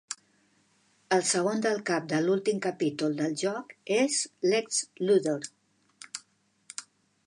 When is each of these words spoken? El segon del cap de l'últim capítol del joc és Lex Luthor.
El 1.17 1.21
segon 1.31 1.61
del 1.65 1.83
cap 1.91 2.07
de 2.15 2.23
l'últim 2.25 2.63
capítol 2.67 3.15
del 3.21 3.37
joc 3.45 3.77
és 4.01 4.19
Lex 4.55 4.83
Luthor. 5.09 5.51